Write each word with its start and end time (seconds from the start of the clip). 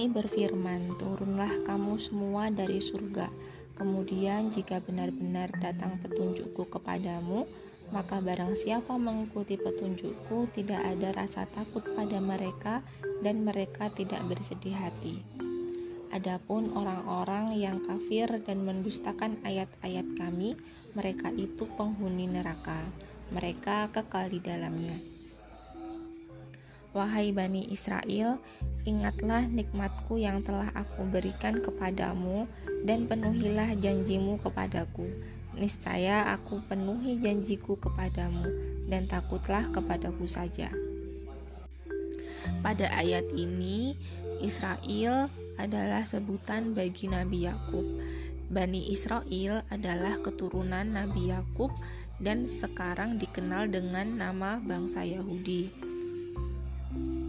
Kami 0.00 0.16
berfirman, 0.16 0.96
turunlah 0.96 1.60
kamu 1.68 2.00
semua 2.00 2.48
dari 2.48 2.80
surga. 2.80 3.28
Kemudian 3.76 4.48
jika 4.48 4.80
benar-benar 4.80 5.52
datang 5.60 6.00
petunjukku 6.00 6.72
kepadamu, 6.72 7.44
maka 7.92 8.16
barang 8.16 8.56
siapa 8.56 8.96
mengikuti 8.96 9.60
petunjukku 9.60 10.48
tidak 10.56 10.80
ada 10.88 11.12
rasa 11.12 11.44
takut 11.52 11.84
pada 11.92 12.16
mereka 12.16 12.80
dan 13.20 13.44
mereka 13.44 13.92
tidak 13.92 14.24
bersedih 14.24 14.72
hati. 14.72 15.20
Adapun 16.16 16.72
orang-orang 16.72 17.60
yang 17.60 17.84
kafir 17.84 18.40
dan 18.48 18.64
mendustakan 18.64 19.36
ayat-ayat 19.44 20.16
kami, 20.16 20.56
mereka 20.96 21.28
itu 21.36 21.68
penghuni 21.76 22.24
neraka. 22.24 22.88
Mereka 23.36 23.92
kekal 23.92 24.32
di 24.32 24.40
dalamnya. 24.40 25.09
Wahai 26.90 27.30
Bani 27.30 27.70
Israel, 27.70 28.42
ingatlah 28.82 29.46
nikmatku 29.46 30.18
yang 30.18 30.42
telah 30.42 30.74
aku 30.74 31.06
berikan 31.06 31.62
kepadamu 31.62 32.50
dan 32.82 33.06
penuhilah 33.06 33.78
janjimu 33.78 34.42
kepadaku. 34.42 35.06
Niscaya 35.54 36.34
aku 36.34 36.58
penuhi 36.66 37.22
janjiku 37.22 37.78
kepadamu 37.78 38.42
dan 38.90 39.06
takutlah 39.06 39.70
kepadaku 39.70 40.26
saja. 40.26 40.74
Pada 42.58 42.90
ayat 42.90 43.30
ini, 43.38 43.94
Israel 44.42 45.30
adalah 45.62 46.02
sebutan 46.02 46.74
bagi 46.74 47.06
Nabi 47.06 47.46
Yakub. 47.46 47.86
Bani 48.50 48.90
Israel 48.90 49.62
adalah 49.70 50.18
keturunan 50.18 50.90
Nabi 50.90 51.30
Yakub 51.30 51.70
dan 52.18 52.50
sekarang 52.50 53.14
dikenal 53.14 53.70
dengan 53.70 54.18
nama 54.18 54.58
bangsa 54.58 55.06
Yahudi. 55.06 55.89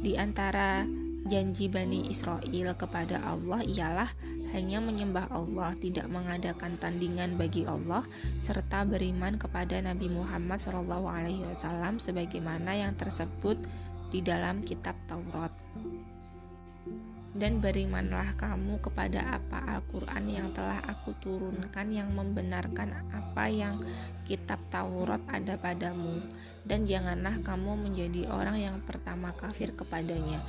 Di 0.00 0.16
antara 0.16 0.88
janji 1.28 1.68
Bani 1.68 2.08
Israel 2.08 2.72
kepada 2.74 3.20
Allah 3.20 3.60
ialah 3.62 4.10
hanya 4.50 4.82
menyembah 4.82 5.30
Allah, 5.30 5.76
tidak 5.78 6.10
mengadakan 6.10 6.74
tandingan 6.80 7.38
bagi 7.38 7.68
Allah, 7.68 8.02
serta 8.42 8.82
beriman 8.82 9.38
kepada 9.38 9.78
Nabi 9.78 10.10
Muhammad 10.10 10.58
SAW 10.58 12.00
sebagaimana 12.02 12.74
yang 12.74 12.98
tersebut 12.98 13.60
di 14.10 14.24
dalam 14.24 14.58
kitab 14.64 14.98
Taurat 15.06 15.54
dan 17.30 17.62
berimanlah 17.62 18.34
kamu 18.34 18.82
kepada 18.82 19.38
apa 19.38 19.62
Al-Quran 19.78 20.24
yang 20.26 20.48
telah 20.50 20.82
aku 20.82 21.14
turunkan 21.22 21.86
yang 21.94 22.10
membenarkan 22.10 22.90
apa 23.14 23.46
yang 23.46 23.78
kitab 24.26 24.58
Taurat 24.66 25.22
ada 25.30 25.54
padamu. 25.54 26.18
Dan 26.66 26.90
janganlah 26.90 27.38
kamu 27.46 27.86
menjadi 27.86 28.26
orang 28.34 28.58
yang 28.58 28.76
pertama 28.82 29.30
kafir 29.38 29.70
kepadanya. 29.78 30.42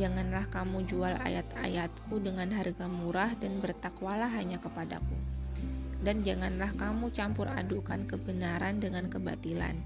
Janganlah 0.00 0.48
kamu 0.48 0.88
jual 0.88 1.12
ayat-ayatku 1.20 2.16
dengan 2.24 2.48
harga 2.56 2.88
murah 2.88 3.36
dan 3.36 3.60
bertakwalah 3.60 4.32
hanya 4.32 4.56
kepadaku. 4.56 5.16
Dan 6.02 6.24
janganlah 6.24 6.74
kamu 6.74 7.14
campur 7.14 7.46
adukan 7.46 8.08
kebenaran 8.08 8.80
dengan 8.80 9.06
kebatilan. 9.06 9.76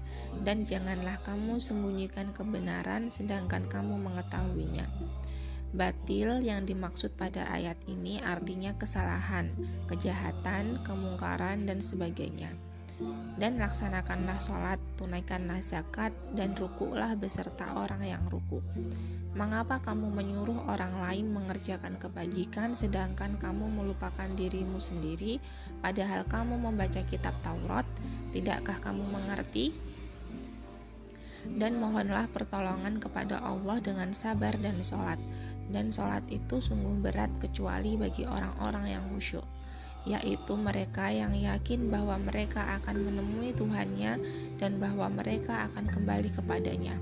Dan 0.41 0.63
janganlah 0.63 1.19
kamu 1.27 1.59
sembunyikan 1.59 2.31
kebenaran 2.31 3.11
sedangkan 3.11 3.67
kamu 3.67 3.99
mengetahuinya 4.01 4.87
Batil 5.75 6.39
yang 6.47 6.63
dimaksud 6.63 7.19
pada 7.19 7.43
ayat 7.51 7.75
ini 7.91 8.23
artinya 8.23 8.71
kesalahan, 8.79 9.51
kejahatan, 9.91 10.79
kemungkaran, 10.87 11.67
dan 11.67 11.83
sebagainya. 11.83 12.55
Dan 13.37 13.61
laksanakanlah 13.61 14.41
sholat, 14.41 14.81
tunaikanlah 14.97 15.61
zakat, 15.61 16.09
dan 16.33 16.57
rukuklah 16.57 17.13
beserta 17.13 17.77
orang 17.77 18.01
yang 18.01 18.23
ruku. 18.25 18.57
Mengapa 19.37 19.77
kamu 19.77 20.09
menyuruh 20.09 20.65
orang 20.65 20.97
lain 20.97 21.29
mengerjakan 21.29 22.01
kebajikan 22.01 22.73
sedangkan 22.73 23.37
kamu 23.37 23.69
melupakan 23.69 24.25
dirimu 24.33 24.81
sendiri, 24.81 25.37
padahal 25.85 26.25
kamu 26.25 26.57
membaca 26.57 27.05
kitab 27.05 27.37
Taurat? 27.45 27.85
Tidakkah 28.33 28.81
kamu 28.81 29.05
mengerti? 29.05 29.77
Dan 31.55 31.79
mohonlah 31.79 32.27
pertolongan 32.35 32.99
kepada 32.99 33.39
Allah 33.39 33.79
dengan 33.79 34.11
sabar 34.11 34.51
dan 34.59 34.83
sholat 34.83 35.15
dan 35.71 35.87
sholat 35.87 36.27
itu 36.27 36.59
sungguh 36.59 36.99
berat 36.99 37.31
kecuali 37.39 37.95
bagi 37.95 38.27
orang-orang 38.27 38.99
yang 38.99 39.03
khusyuk 39.15 39.47
yaitu 40.07 40.55
mereka 40.55 41.11
yang 41.11 41.35
yakin 41.35 41.91
bahwa 41.91 42.15
mereka 42.15 42.63
akan 42.79 43.11
menemui 43.11 43.51
Tuhannya 43.51 44.15
dan 44.55 44.79
bahwa 44.79 45.11
mereka 45.11 45.67
akan 45.67 45.83
kembali 45.91 46.31
kepadanya. 46.31 46.95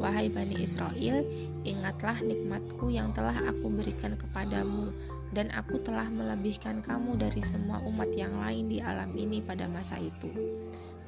Wahai 0.00 0.32
Bani 0.32 0.56
Israel, 0.64 1.20
ingatlah 1.68 2.16
nikmatku 2.24 2.88
yang 2.88 3.12
telah 3.12 3.36
aku 3.44 3.68
berikan 3.68 4.16
kepadamu 4.16 4.88
dan 5.36 5.52
aku 5.52 5.76
telah 5.84 6.08
melebihkan 6.08 6.80
kamu 6.80 7.20
dari 7.20 7.44
semua 7.44 7.84
umat 7.84 8.08
yang 8.16 8.32
lain 8.32 8.72
di 8.72 8.80
alam 8.80 9.12
ini 9.12 9.44
pada 9.44 9.68
masa 9.68 10.00
itu 10.00 10.32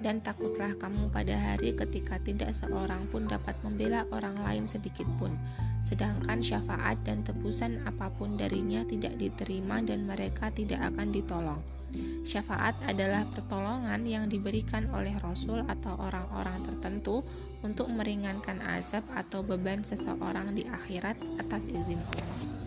dan 0.02 0.18
takutlah 0.20 0.74
kamu 0.76 1.08
pada 1.14 1.38
hari 1.38 1.72
ketika 1.72 2.18
tidak 2.18 2.50
seorang 2.50 3.06
pun 3.08 3.30
dapat 3.30 3.54
membela 3.62 4.02
orang 4.10 4.34
lain 4.42 4.66
sedikit 4.66 5.06
pun, 5.16 5.32
sedangkan 5.80 6.42
syafaat 6.42 6.98
dan 7.06 7.22
tebusan 7.22 7.80
apa 7.86 8.10
pun 8.10 8.34
darinya 8.34 8.82
tidak 8.82 9.14
diterima 9.16 9.78
dan 9.80 10.04
mereka 10.04 10.50
tidak 10.50 10.82
akan 10.92 11.14
ditolong. 11.14 11.62
Syafaat 12.26 12.74
adalah 12.88 13.28
pertolongan 13.28 14.02
yang 14.08 14.24
diberikan 14.26 14.88
oleh 14.90 15.12
Rasul 15.20 15.62
atau 15.68 15.94
orang-orang 16.00 16.64
tertentu 16.64 17.20
untuk 17.62 17.86
meringankan 17.92 18.64
azab 18.64 19.04
atau 19.12 19.44
beban 19.44 19.84
seseorang 19.84 20.56
di 20.56 20.64
akhirat 20.66 21.20
atas 21.38 21.68
izin 21.68 22.00
Allah. 22.16 22.61